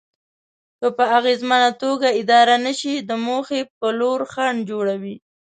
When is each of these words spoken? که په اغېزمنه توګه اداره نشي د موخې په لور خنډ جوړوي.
که 0.79 0.87
په 0.97 1.03
اغېزمنه 1.17 1.69
توګه 1.83 2.07
اداره 2.21 2.55
نشي 2.65 2.95
د 3.09 3.11
موخې 3.27 3.61
په 3.77 3.87
لور 3.99 4.19
خنډ 4.31 4.59
جوړوي. 4.69 5.15